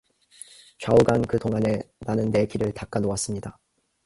[0.79, 3.59] 좌우간 그 동안에 나는 내 길을 닦아 놓았습니다.